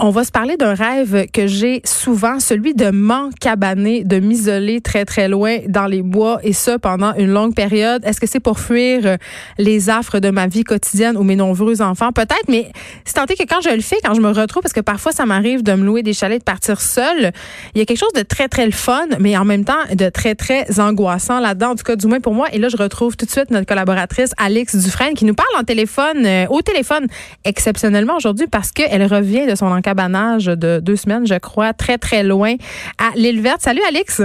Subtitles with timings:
[0.00, 5.04] On va se parler d'un rêve que j'ai souvent, celui de m'encabaner, de m'isoler très
[5.04, 8.04] très loin dans les bois et ça pendant une longue période.
[8.04, 9.16] Est-ce que c'est pour fuir euh,
[9.58, 12.12] les affres de ma vie quotidienne ou mes nombreux enfants?
[12.12, 12.70] Peut-être, mais
[13.04, 15.26] c'est tenté que quand je le fais, quand je me retrouve, parce que parfois ça
[15.26, 17.32] m'arrive de me louer des chalets, de partir seule,
[17.74, 20.08] il y a quelque chose de très très le fun, mais en même temps de
[20.10, 22.46] très très angoissant là-dedans, en tout cas du moins pour moi.
[22.52, 25.64] Et là, je retrouve tout de suite notre collaboratrice Alix Dufresne qui nous parle en
[25.64, 27.08] téléphone, euh, au téléphone,
[27.44, 31.96] exceptionnellement aujourd'hui parce qu'elle revient de son encadrement cabanage de deux semaines, je crois, très,
[31.96, 32.56] très loin
[32.98, 33.62] à l'île verte.
[33.62, 34.20] Salut, Alex.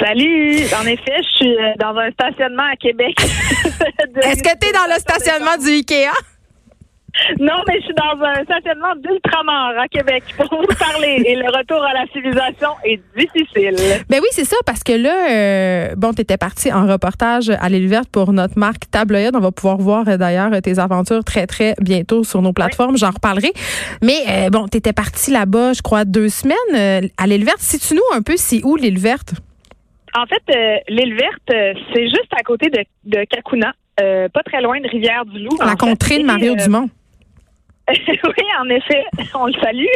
[0.00, 0.62] Salut!
[0.80, 3.14] En effet, je suis euh, dans un stationnement à Québec.
[3.20, 6.12] Est-ce que tu es dans le stationnement du IKEA?
[7.40, 11.22] Non, mais je suis dans un stationnement d'ultramar à Québec pour vous parler.
[11.26, 13.74] Et le retour à la civilisation est difficile.
[14.08, 17.68] Ben oui, c'est ça, parce que là, euh, bon, tu étais parti en reportage à
[17.68, 19.34] l'île verte pour notre marque Tabloïd.
[19.34, 22.96] On va pouvoir voir euh, d'ailleurs tes aventures très, très bientôt sur nos plateformes.
[22.96, 23.52] J'en reparlerai.
[24.02, 27.60] Mais euh, bon, tu étais parti là-bas, je crois, deux semaines à l'île verte.
[27.60, 29.34] Si tu nous un peu, c'est où l'île verte?
[30.14, 33.72] En fait, l'île verte, c'est juste à côté de, de Kakuna.
[33.96, 35.58] pas très loin de Rivière-du-Loup.
[35.64, 36.88] La contrée de Mario Dumont.
[37.88, 39.86] oui, en effet, on le salue.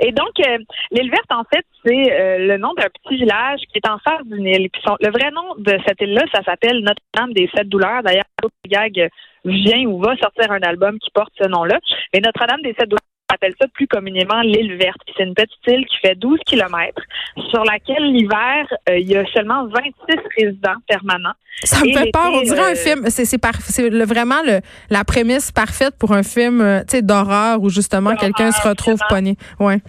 [0.00, 0.58] Et donc, euh,
[0.90, 4.24] l'île verte, en fait, c'est euh, le nom d'un petit village qui est en face
[4.24, 4.68] d'une île.
[5.00, 8.02] Le vrai nom de cette île-là, ça s'appelle Notre-Dame des Sept Douleurs.
[8.02, 8.24] D'ailleurs,
[8.66, 9.08] Gag
[9.44, 11.78] vient ou va sortir un album qui porte ce nom-là.
[12.12, 13.00] Mais Notre-Dame des Sept Douleurs,
[13.32, 15.00] appelle ça plus communément l'île verte.
[15.16, 17.02] C'est une petite île qui fait 12 kilomètres,
[17.50, 19.92] sur laquelle l'hiver, euh, il y a seulement 26
[20.38, 21.34] résidents permanents.
[21.62, 22.30] Ça me fait peur.
[22.32, 23.04] On dirait un euh, film.
[23.08, 28.66] C'est vraiment le, la prémisse parfaite pour un film euh, d'horreur où justement quelqu'un se
[28.66, 29.36] retrouve pogné.
[29.60, 29.80] Ouais.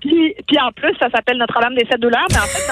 [0.00, 2.66] Puis, puis en plus, ça s'appelle Notre-Dame des Sept Douleurs, mais en fait,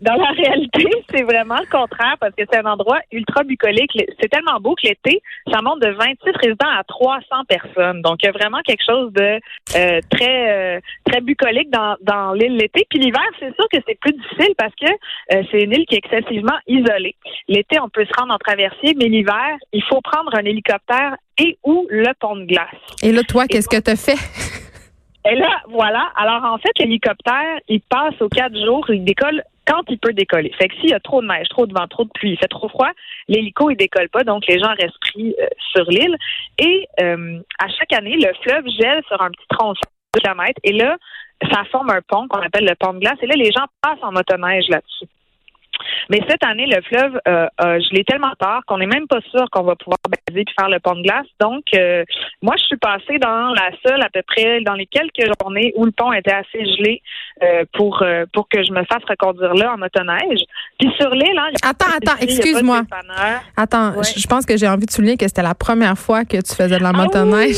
[0.00, 3.90] dans, la réalité, c'est vraiment le contraire parce que c'est un endroit ultra bucolique.
[4.20, 8.02] C'est tellement beau que l'été, ça monte de 26 résidents à 300 personnes.
[8.02, 9.40] Donc, il y a vraiment quelque chose de
[9.76, 12.86] euh, très euh, très bucolique dans, dans l'île l'été.
[12.88, 15.96] Puis l'hiver, c'est sûr que c'est plus difficile parce que euh, c'est une île qui
[15.96, 17.16] est excessivement isolée.
[17.48, 21.58] L'été, on peut se rendre en traversier, mais l'hiver, il faut prendre un hélicoptère et
[21.64, 22.68] ou le pont de glace.
[23.02, 24.16] Et là, toi, qu'est-ce que tu fait?
[25.28, 26.12] Et là, voilà.
[26.16, 30.52] Alors, en fait, l'hélicoptère, il passe aux quatre jours, il décolle quand il peut décoller.
[30.58, 32.38] Fait que s'il y a trop de neige, trop de vent, trop de pluie, il
[32.38, 32.90] fait trop froid,
[33.26, 36.16] l'hélico, il décolle pas, donc les gens restent pris euh, sur l'île.
[36.58, 39.80] Et euh, à chaque année, le fleuve gèle sur un petit tronçon
[40.14, 40.96] de kilomètres, et là,
[41.52, 44.02] ça forme un pont qu'on appelle le pont de glace, et là, les gens passent
[44.02, 45.06] en motoneige là-dessus.
[46.10, 49.44] Mais cette année, le fleuve, euh, je l'ai tellement tard qu'on n'est même pas sûr
[49.50, 51.26] qu'on va pouvoir baiser puis faire le pont de glace.
[51.40, 52.04] Donc, euh,
[52.42, 55.84] moi, je suis passée dans la seule, à peu près, dans les quelques journées où
[55.84, 57.02] le pont était assez gelé
[57.42, 58.02] euh, pour
[58.32, 60.40] pour que je me fasse reconduire là en motoneige.
[60.78, 62.82] Puis sur l'île, hein, attends, attends, excuse-moi.
[63.56, 66.54] Attends, je pense que j'ai envie de souligner que c'était la première fois que tu
[66.54, 67.56] faisais de la ah motoneige.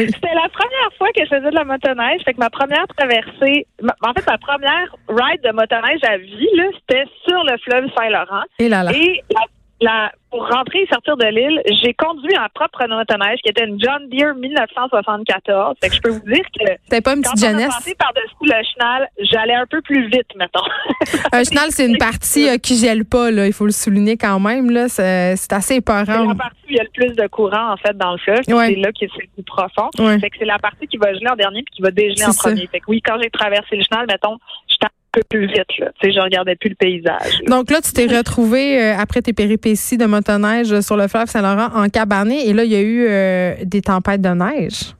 [0.00, 2.22] C'était la première fois que je faisais de la motoneige.
[2.24, 3.66] Fait que ma première traversée,
[4.02, 8.44] en fait, ma première ride de motoneige à vie, là, c'était sur le fleuve Saint-Laurent.
[8.58, 8.92] Et là là.
[8.92, 9.40] Et la,
[10.30, 14.08] pour rentrer et sortir de l'île, j'ai conduit un propre motoneige qui était une John
[14.08, 15.76] Deere 1974.
[15.80, 17.72] Fait que je peux vous dire que C'était pas une petite quand jeunesse?
[17.78, 20.64] on par-dessus le chenal, j'allais un peu plus vite, mettons.
[21.32, 23.46] un chenal, c'est une partie euh, qui gèle pas, là.
[23.46, 24.88] Il faut le souligner quand même, là.
[24.88, 26.04] C'est, assez épeurant.
[26.04, 28.18] C'est la partie où il y a le plus de courant, en fait, dans le
[28.18, 28.42] fleuve.
[28.44, 29.88] C'est là qui est le plus profond.
[30.20, 32.34] Fait que c'est la partie qui va geler en dernier puis qui va dégeler en
[32.34, 32.66] premier.
[32.66, 34.38] Fait que oui, quand j'ai traversé le chenal, mettons,
[35.14, 35.78] peu plus vite.
[35.78, 35.90] Là.
[36.00, 37.40] Tu sais, je regardais plus le paysage.
[37.46, 41.68] Donc là, tu t'es retrouvé euh, après tes péripéties de motoneige sur le fleuve Saint-Laurent
[41.74, 44.94] en cabané et là, il y a eu euh, des tempêtes de neige.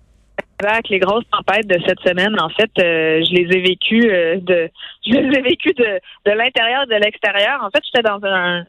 [0.64, 4.08] Avec les grosses tempêtes de cette semaine, en fait, euh, je les ai vécues
[4.40, 4.70] de
[5.06, 7.60] je les ai vécues de, de l'intérieur et de l'extérieur.
[7.62, 8.20] En fait, j'étais dans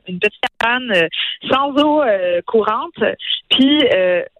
[0.07, 1.07] une petite cabane
[1.51, 2.03] sans eau
[2.47, 3.03] courante.
[3.49, 3.83] Puis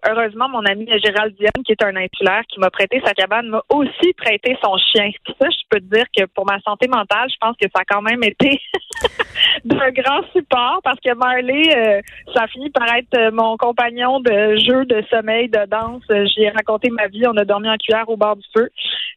[0.08, 3.62] heureusement, mon ami Gérald Diane, qui est un insulaire, qui m'a prêté sa cabane, m'a
[3.72, 5.10] aussi prêté son chien.
[5.40, 7.84] ça, je peux te dire que pour ma santé mentale, je pense que ça a
[7.84, 8.60] quand même été
[9.64, 12.00] d'un grand support parce que Marley, euh,
[12.34, 16.02] ça a fini par être euh, mon compagnon de jeu, de sommeil, de danse.
[16.08, 17.22] J'y ai raconté ma vie.
[17.26, 18.70] On a dormi en cuillère au bord du feu.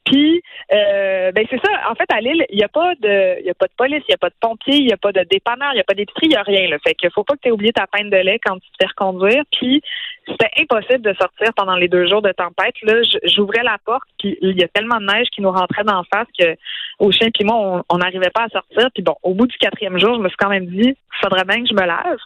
[0.05, 0.41] Puis,
[0.71, 1.71] euh, ben c'est ça.
[1.89, 4.11] En fait, à Lille, il n'y a pas de, il a pas de police, il
[4.11, 5.93] n'y a pas de pompiers, il n'y a pas de dépanneur, il n'y a pas
[5.93, 6.69] d'épicerie, il n'y a rien.
[6.69, 6.77] Là.
[6.85, 8.75] Fait qu'il faut pas que tu aies oublié ta peine de lait quand tu te
[8.81, 9.43] fais reconduire.
[9.51, 9.81] Puis,
[10.27, 12.75] c'était impossible de sortir pendant les deux jours de tempête.
[12.83, 16.03] Là, j'ouvrais la porte, puis il y a tellement de neige qui nous rentrait d'en
[16.03, 16.55] face que
[16.99, 18.89] au chien puis moi, on n'arrivait pas à sortir.
[18.93, 21.63] Puis bon, au bout du quatrième jour, je me suis quand même dit, faudrait bien
[21.63, 22.17] que je me lave.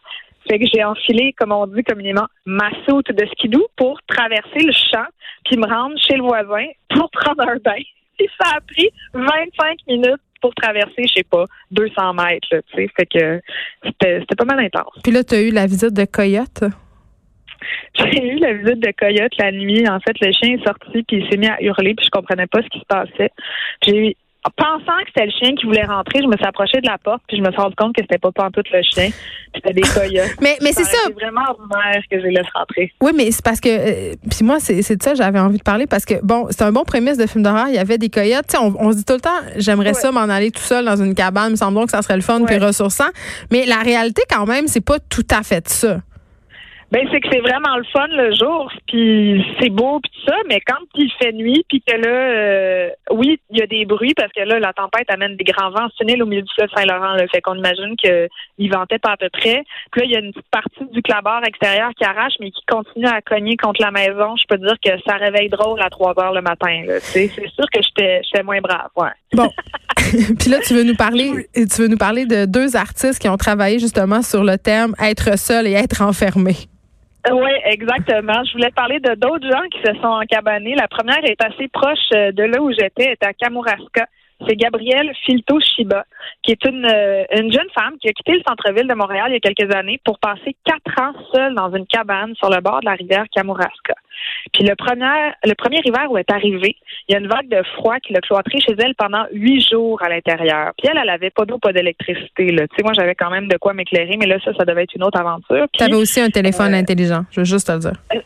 [0.50, 4.74] Fait que j'ai enfilé, comme on dit communément, ma soute de skidoo pour traverser le
[4.74, 5.08] champ
[5.46, 7.82] puis me rendre chez le voisin pour prendre un bain.
[8.40, 12.90] Ça a pris 25 minutes pour traverser, je sais pas, 200 mètres, tu sais.
[12.98, 13.42] Fait que
[13.84, 15.00] c'était pas mal intense.
[15.04, 16.64] Puis là, tu as eu la visite de Coyote?
[17.96, 19.88] j'ai eu la visite de Coyote la nuit.
[19.88, 22.48] En fait, le chien est sorti puis il s'est mis à hurler puis je comprenais
[22.48, 23.32] pas ce qui se passait.
[23.86, 24.18] J'ai
[24.52, 27.22] pensant que c'était le chien qui voulait rentrer, je me suis approchée de la porte
[27.28, 29.10] puis je me suis rendu compte que c'était pas tout le chien,
[29.56, 30.36] c'était des coyotes.
[30.42, 30.98] mais mais c'est ça.
[31.06, 32.92] C'est vraiment ordinaire que je les laisse rentrer.
[33.02, 35.88] Oui, mais c'est parce que euh, puis moi c'est de ça j'avais envie de parler
[35.88, 38.54] parce que bon, c'est un bon prémisse de film d'horreur, il y avait des coyotes,
[38.60, 41.16] on, on se dit tout le temps j'aimerais ça m'en aller tout seul dans une
[41.16, 43.10] cabane, il me semble que ça serait le fun puis ressourçant,
[43.52, 46.00] mais la réalité quand même, c'est pas tout à fait ça.
[46.94, 50.36] Ben c'est que c'est vraiment le fun le jour, puis c'est beau puis tout ça,
[50.48, 54.14] mais quand il fait nuit puis que là, euh, oui, il y a des bruits
[54.16, 57.14] parce que là la tempête amène des grands vents tunnel au milieu du fleuve Saint-Laurent,
[57.16, 59.64] là, fait qu'on imagine qu'il ventait pas à peu près.
[59.92, 62.62] Puis là il y a une petite partie du clabard extérieur qui arrache mais qui
[62.68, 64.36] continue à cogner contre la maison.
[64.36, 66.84] Je peux dire que ça réveille drôle à 3 heures le matin.
[67.00, 69.10] C'est sûr que j'étais j'étais moins brave, ouais.
[69.34, 69.50] Bon,
[70.38, 73.38] puis là tu veux nous parler, tu veux nous parler de deux artistes qui ont
[73.38, 76.54] travaillé justement sur le thème être seul et être enfermé.
[77.32, 78.44] Oui, exactement.
[78.44, 80.76] Je voulais parler de d'autres gens qui se sont encabanés.
[80.76, 84.08] La première est assez proche euh, de là où j'étais, est à Kamouraska.
[84.48, 86.06] C'est Gabrielle Filto Shiba,
[86.42, 89.34] qui est une, euh, une jeune femme qui a quitté le centre-ville de Montréal il
[89.34, 92.82] y a quelques années pour passer quatre ans seule dans une cabane sur le bord
[92.82, 93.96] de la rivière Kamouraska.
[94.54, 96.76] Puis le premier, le premier hiver où elle est arrivée,
[97.08, 100.02] il y a une vague de froid qui l'a cloîtrée chez elle pendant huit jours
[100.04, 100.72] à l'intérieur.
[100.78, 102.48] Puis elle, elle avait pas d'eau, pas d'électricité.
[102.48, 104.96] Tu sais, moi, j'avais quand même de quoi m'éclairer, mais là, ça, ça devait être
[104.96, 105.66] une autre aventure.
[105.74, 107.94] Tu avais aussi un téléphone euh, intelligent, je veux juste te le dire.
[108.14, 108.20] Euh,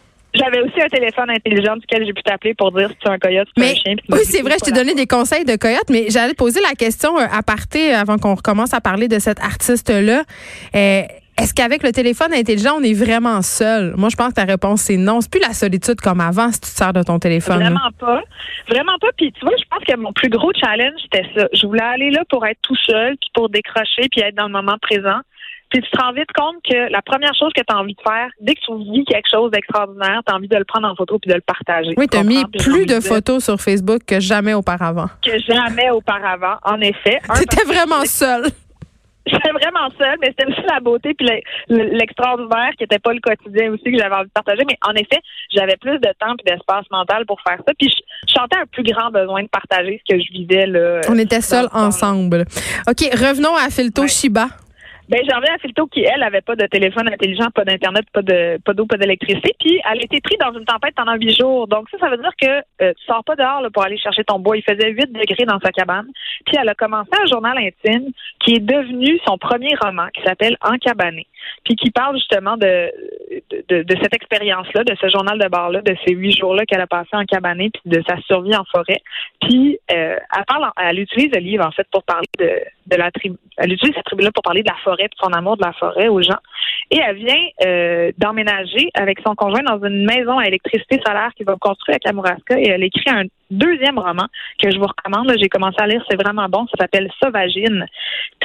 [0.48, 3.20] j'avais aussi un téléphone intelligent duquel j'ai pu t'appeler pour dire si tu es un
[3.20, 3.96] coyote ou un chien.
[4.10, 6.76] Oui, c'est vrai, je t'ai donné des conseils de coyote, mais j'allais te poser la
[6.76, 10.24] question euh, à partir avant qu'on recommence à parler de cet artiste-là.
[11.40, 13.94] Est-ce qu'avec le téléphone intelligent, on est vraiment seul?
[13.96, 15.22] Moi, je pense que ta réponse, c'est non.
[15.22, 17.60] C'est plus la solitude comme avant si tu te sers de ton téléphone.
[17.60, 18.24] Vraiment pas.
[18.68, 19.10] Vraiment pas.
[19.16, 21.48] Puis tu vois, je pense que mon plus gros challenge, c'était ça.
[21.54, 24.52] Je voulais aller là pour être tout seul, puis pour décrocher, puis être dans le
[24.52, 25.20] moment présent.
[25.69, 28.02] Puis tu te rends vite compte que la première chose que tu as envie de
[28.02, 30.96] faire, dès que tu vis quelque chose d'extraordinaire, tu as envie de le prendre en
[30.96, 31.94] photo puis de le partager.
[31.98, 35.08] Oui, tu as mis plus de photos sur Facebook que jamais auparavant.
[35.22, 37.19] Que jamais auparavant, en effet.
[37.36, 38.46] Tu étais vraiment seule.
[39.28, 41.28] J'étais vraiment seule, mais c'était aussi la beauté puis
[41.68, 44.63] l'extraordinaire qui n'était pas le quotidien aussi que j'avais envie de partager.
[44.66, 45.20] Mais en effet,
[45.54, 47.74] j'avais plus de temps et d'espace mental pour faire ça.
[47.78, 51.02] Puis je, sentais un plus grand besoin de partager ce que je vivais là.
[51.10, 52.46] On était seuls ensemble.
[52.88, 54.48] OK, revenons à Filto Shiba.
[55.09, 58.21] Ben, j'en reviens à Filto qui, elle, avait pas de téléphone intelligent, pas d'Internet, pas
[58.21, 59.56] de pas d'eau, pas d'électricité.
[59.57, 61.68] Puis elle a été prise dans une tempête pendant huit jours.
[61.68, 64.25] Donc ça, ça veut dire que euh, tu sors pas dehors là, pour aller chercher
[64.25, 64.57] ton bois.
[64.57, 66.07] Il faisait 8 degrés dans sa cabane.
[66.45, 68.12] Puis elle a commencé un journal intime
[68.44, 71.25] qui est devenu son premier roman, qui s'appelle Encabané.
[71.64, 72.92] Puis qui parle justement de,
[73.70, 76.88] de, de cette expérience-là, de ce journal de bord-là, de ces huit jours-là qu'elle a
[76.88, 79.02] passé en cabané, puis de sa survie en forêt.
[79.42, 82.50] Puis euh, elle parle, elle utilise le livre en fait pour parler de,
[82.88, 83.38] de la tribu.
[83.58, 86.08] Elle utilise cette tribu-là pour parler de la forêt, de son amour de la forêt
[86.08, 86.40] aux gens.
[86.92, 91.46] Et elle vient euh, d'emménager avec son conjoint dans une maison à électricité solaire qu'il
[91.46, 92.60] va construire à Kamouraska.
[92.60, 94.28] Et elle écrit un deuxième roman
[94.62, 95.34] que je vous recommande.
[95.40, 96.66] J'ai commencé à lire, c'est vraiment bon.
[96.68, 97.86] Ça s'appelle Sauvagine.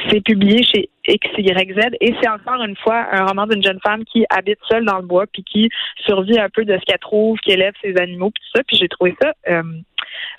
[0.09, 4.25] C'est publié chez XYZ et c'est encore une fois un roman d'une jeune femme qui
[4.29, 5.69] habite seule dans le bois puis qui
[6.05, 8.63] survit un peu de ce qu'elle trouve, qui élève ses animaux puis tout ça.
[8.67, 9.63] Puis j'ai trouvé ça euh,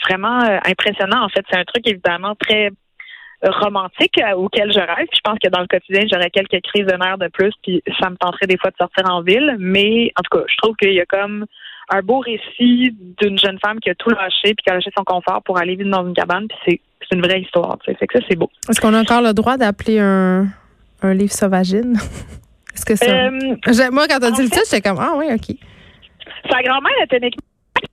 [0.08, 1.22] vraiment euh, impressionnant.
[1.22, 2.70] En fait, c'est un truc évidemment très
[3.42, 5.08] romantique euh, auquel je rêve.
[5.12, 8.10] Je pense que dans le quotidien, j'aurais quelques crises de nerfs de plus, puis ça
[8.10, 9.56] me tenterait des fois de sortir en ville.
[9.58, 11.46] Mais en tout cas, je trouve qu'il y a comme
[11.90, 15.04] un beau récit d'une jeune femme qui a tout lâché puis qui a lâché son
[15.04, 16.46] confort pour aller vivre dans une cabane.
[16.48, 17.78] Puis c'est une vraie histoire.
[17.84, 18.50] Tu Fait que ça, c'est beau.
[18.68, 20.46] Est-ce qu'on a encore le droit d'appeler un,
[21.02, 21.96] un livre sauvagine?
[22.74, 23.06] Est-ce que ça?
[23.06, 25.56] Euh, moi, quand tu as dit le titre, j'étais comme Ah oui, OK.
[26.50, 27.20] Sa grand-mère était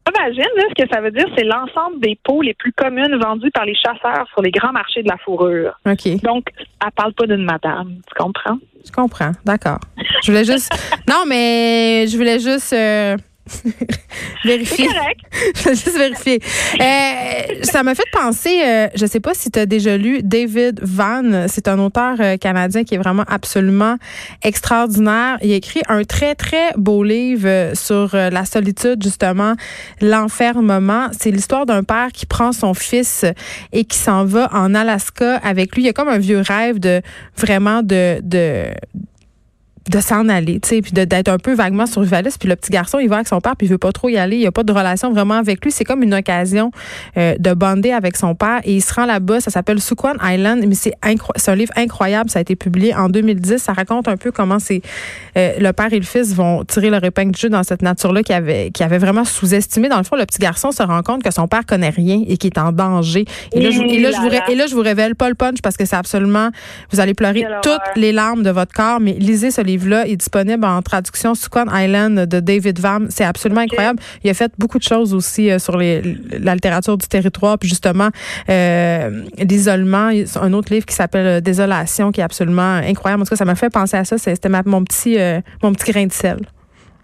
[0.07, 3.51] Sauvagine, là, ce que ça veut dire, c'est l'ensemble des peaux les plus communes vendues
[3.51, 5.73] par les chasseurs sur les grands marchés de la fourrure.
[5.85, 6.21] OK.
[6.23, 7.95] Donc, elle parle pas d'une madame.
[8.07, 8.57] Tu comprends?
[8.85, 9.31] Je comprends.
[9.45, 9.79] D'accord.
[10.23, 10.71] Je voulais juste.
[11.07, 12.73] non, mais je voulais juste.
[12.73, 13.15] Euh,
[14.45, 14.87] vérifier.
[15.55, 16.39] Je vais juste vérifier.
[16.79, 20.79] Euh, ça m'a fait penser, euh, je sais pas si tu as déjà lu David
[20.83, 23.97] Van, c'est un auteur euh, canadien qui est vraiment absolument
[24.43, 25.37] extraordinaire.
[25.41, 29.55] Il a écrit un très, très beau livre sur la solitude, justement,
[30.01, 31.07] l'enfermement.
[31.17, 33.25] C'est l'histoire d'un père qui prend son fils
[33.71, 35.83] et qui s'en va en Alaska avec lui.
[35.83, 37.01] Il y a comme un vieux rêve de
[37.37, 38.65] vraiment de, de
[39.89, 42.37] de s'en aller, tu sais, puis d'être un peu vaguement survivaliste.
[42.39, 44.17] Puis le petit garçon, il va avec son père, puis il veut pas trop y
[44.17, 44.35] aller.
[44.35, 45.71] Il y a pas de relation vraiment avec lui.
[45.71, 46.71] C'est comme une occasion
[47.17, 48.61] euh, de bonder avec son père.
[48.63, 49.41] Et il se rend là-bas.
[49.41, 50.63] Ça s'appelle Sukwan Island.
[50.67, 52.29] Mais c'est un livre incroyable.
[52.29, 53.57] Ça a été publié en 2010.
[53.57, 54.81] Ça raconte un peu comment c'est
[55.35, 58.21] euh, le père et le fils vont tirer leur épingle du jeu dans cette nature-là
[58.21, 59.89] qui avait qui avait vraiment sous-estimé.
[59.89, 62.37] Dans le fond, le petit garçon se rend compte que son père connaît rien et
[62.37, 63.25] qu'il est en danger.
[63.51, 65.61] Et là, je, et là, je vous, et là, je vous révèle pas le punch
[65.63, 66.49] parce que c'est absolument,
[66.91, 68.99] vous allez pleurer toutes les larmes de votre corps.
[68.99, 70.07] Mais lisez ce livre livre-là.
[70.07, 73.07] Est disponible en traduction Swan Island de David Vam.
[73.09, 73.99] C'est absolument incroyable.
[74.23, 76.01] Il a fait beaucoup de choses aussi sur les,
[76.39, 78.09] la littérature du territoire, puis justement
[78.47, 80.11] l'isolement.
[80.41, 83.21] Un autre livre qui s'appelle Désolation, qui est absolument incroyable.
[83.21, 84.17] En tout cas, ça m'a fait penser à ça.
[84.17, 85.17] C'était mon petit
[85.63, 86.39] mon petit grain de sel.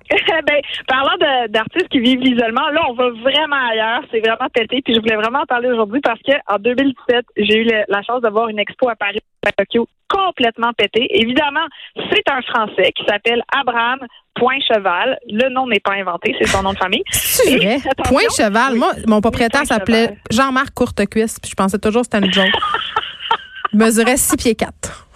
[0.47, 1.17] ben, parlant
[1.49, 4.01] d'artistes qui vivent l'isolement, là, on va vraiment ailleurs.
[4.11, 4.81] C'est vraiment pété.
[4.83, 8.21] Puis je voulais vraiment en parler aujourd'hui parce que en 2017, j'ai eu la chance
[8.21, 11.07] de voir une expo à Paris, à Tokyo, complètement pété.
[11.09, 11.65] Évidemment,
[12.11, 13.99] c'est un Français qui s'appelle Abraham
[14.35, 15.17] Point Cheval.
[15.29, 17.03] Le nom n'est pas inventé, c'est son nom de famille.
[17.11, 17.77] C'est vrai.
[18.05, 18.75] Point Cheval.
[18.75, 22.45] Moi, mon propriétaire s'appelait Jean-Marc Courtecuisse, puis je pensais toujours que c'était une joke.
[23.73, 25.07] Mesurait 6 pieds 4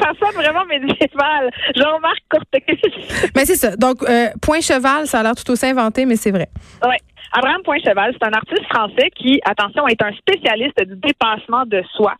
[0.00, 1.50] ça sonne vraiment médiéval.
[1.76, 3.30] Jean-Marc Courtecuisse.
[3.34, 3.76] mais c'est ça.
[3.76, 6.48] Donc, euh, Point Cheval, ça a l'air tout aussi inventé, mais c'est vrai.
[6.82, 6.96] Oui.
[7.32, 11.82] Abraham Point Cheval, c'est un artiste français qui, attention, est un spécialiste du dépassement de
[11.94, 12.14] soi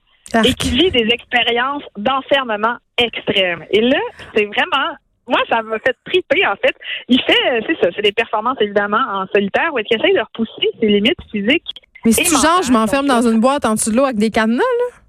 [0.45, 3.65] et qui vit des expériences d'enfermement extrêmes.
[3.71, 3.99] Et là,
[4.35, 4.95] c'est vraiment
[5.27, 6.75] moi, ça m'a fait triper, en fait.
[7.09, 10.21] Il fait, euh, c'est ça, c'est des performances, évidemment, en solitaire, où il essaie de
[10.21, 11.63] repousser ses limites physiques.
[12.05, 14.31] Mais si tu genre, je m'enferme dans une boîte en dessous de l'eau avec des
[14.31, 15.00] cadenas, là?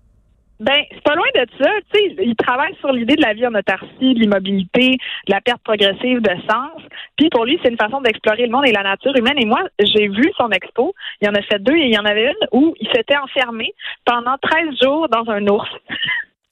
[0.61, 1.71] Ben, c'est pas loin de ça.
[1.91, 4.91] Tu sais, il travaille sur l'idée de la vie en autarcie, de l'immobilité,
[5.27, 6.83] de la perte progressive de sens.
[7.17, 9.39] Puis pour lui, c'est une façon d'explorer le monde et la nature humaine.
[9.39, 10.93] Et moi, j'ai vu son expo.
[11.19, 13.17] Il y en a fait deux et il y en avait une où il s'était
[13.17, 13.73] enfermé
[14.05, 15.69] pendant 13 jours dans un ours.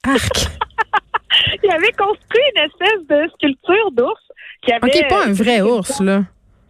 [1.63, 4.21] il avait construit une espèce de sculpture d'ours
[4.63, 4.87] qui avait.
[4.87, 6.23] OK, pas un vrai ours, là.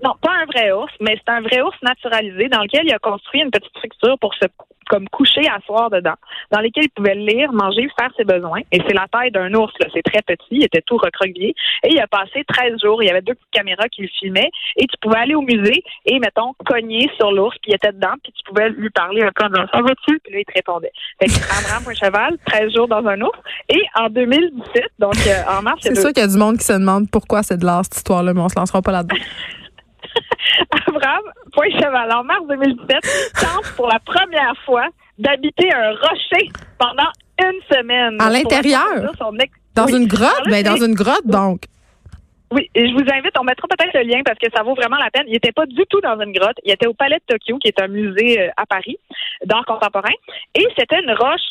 [0.04, 3.00] Non, pas un vrai ours, mais c'est un vrai ours naturalisé dans lequel il a
[3.00, 4.46] construit une petite structure pour se
[4.90, 6.16] comme coucher à soir dedans,
[6.52, 8.62] dans lequel il pouvait lire, manger, faire ses besoins.
[8.72, 9.88] Et c'est la taille d'un ours, là.
[9.94, 11.56] c'est très petit, il était tout recroquevillé.
[11.84, 14.50] Et il a passé 13 jours, il y avait deux petites caméras qui le filmaient,
[14.76, 18.34] et tu pouvais aller au musée et, mettons, cogner sur l'ours, il était dedans, puis
[18.34, 20.20] tu pouvais lui parler un peu dans ça va-tu?
[20.20, 20.92] Puis là, il te répondait.
[21.20, 23.38] Fait que un cheval, 13 jours dans un ours.
[23.70, 25.80] Et en 2017, donc euh, en mars...
[25.82, 27.98] C'est sûr qu'il y a du monde qui se demande pourquoi c'est de l'art, cette
[27.98, 29.18] histoire-là, mais on se lancera pas là-dedans.
[30.88, 31.22] Abraham,
[31.54, 32.98] point cheval, en mars 2017,
[33.36, 34.88] tente pour la première fois
[35.18, 37.10] d'habiter un rocher pendant
[37.42, 38.18] une semaine.
[38.20, 38.86] À l'intérieur?
[39.76, 40.50] Dans une grotte?
[40.50, 41.62] Ben, dans une grotte, donc.
[42.52, 44.98] Oui, et je vous invite, on mettra peut-être le lien parce que ça vaut vraiment
[44.98, 45.26] la peine.
[45.28, 46.58] Il n'était pas du tout dans une grotte.
[46.66, 48.98] Il était au Palais de Tokyo, qui est un musée euh, à Paris
[49.46, 50.14] d'art contemporain.
[50.56, 51.46] Et c'était une roche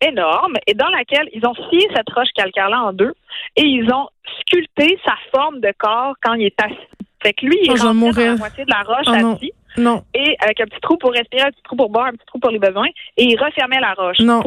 [0.00, 3.14] énorme et dans laquelle ils ont scié cette roche calcaire-là en deux
[3.56, 4.08] et ils ont
[4.40, 6.93] sculpté sa forme de corps quand il est assis.
[7.24, 7.92] Fait que lui, il oh, dans la
[8.36, 9.52] moitié de la roche oh, assis.
[9.76, 10.04] Non.
[10.14, 12.38] Et avec un petit trou pour respirer, un petit trou pour boire, un petit trou
[12.38, 12.88] pour les besoins.
[13.16, 14.20] Et il refermait la roche.
[14.20, 14.42] Non.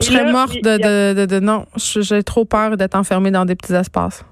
[0.00, 3.56] Je serais morte de, de, de, de, Non, j'ai trop peur d'être enfermée dans des
[3.56, 4.24] petits espaces.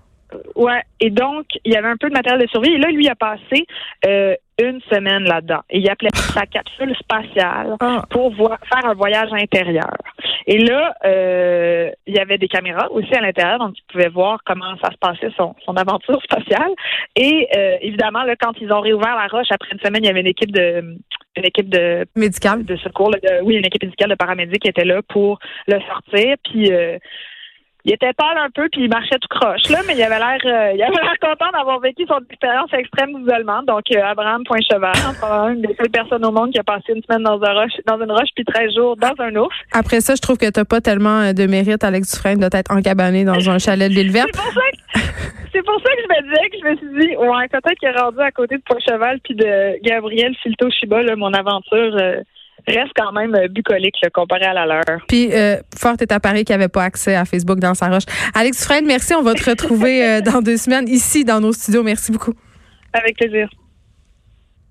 [0.55, 0.83] Ouais.
[1.01, 2.73] Et donc, il y avait un peu de matériel de survie.
[2.73, 3.67] Et là, lui, il a passé
[4.07, 5.61] euh, une semaine là-dedans.
[5.71, 8.03] Et il appelait sa capsule spatiale ah.
[8.11, 9.97] pour faire un voyage intérieur.
[10.47, 14.41] Et là, euh, il y avait des caméras aussi à l'intérieur, donc tu pouvais voir
[14.45, 16.73] comment ça se passait son, son aventure spatiale.
[17.15, 20.11] Et euh, évidemment, là, quand ils ont réouvert la roche après une semaine, il y
[20.11, 20.97] avait une équipe de
[21.37, 23.13] une équipe de médicale de secours,
[23.45, 26.35] oui, une équipe médicale de paramédics qui était là pour le sortir.
[26.43, 26.99] Puis euh,
[27.89, 30.39] il était pâle un peu puis il marchait tout croche là, mais il avait l'air
[30.45, 33.63] euh, il avait l'air content d'avoir vécu son expérience extrême d'isolement.
[33.63, 34.93] Donc euh, Abraham Point Cheval,
[35.55, 37.99] une des seules personnes au monde qui a passé une semaine dans, un roche, dans
[37.99, 39.57] une roche puis 13 jours dans un ours.
[39.73, 42.73] Après ça, je trouve que t'as pas tellement euh, de mérite, Alex Dufresne, de t'être
[42.73, 44.37] encabané dans un chalet de l'île verte.
[45.51, 47.89] C'est pour, ça que je me disais que je me suis dit, ouais, peut-être qu'il
[47.89, 51.97] est rendu à côté de Point Cheval puis de Gabriel Filto Chiba, là, mon aventure
[52.69, 54.83] reste quand même euh, bucolique comparé à la leur.
[55.09, 58.05] Puis, euh, Fort est à Paris qui n'avait pas accès à Facebook dans sa roche.
[58.35, 59.15] Alex Fred, merci.
[59.15, 61.83] On va te retrouver euh, dans deux semaines ici dans nos studios.
[61.83, 62.33] Merci beaucoup.
[62.93, 63.49] Avec plaisir.